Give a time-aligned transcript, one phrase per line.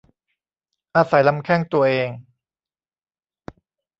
[0.95, 2.09] อาศัยลำแข้งตัวเอง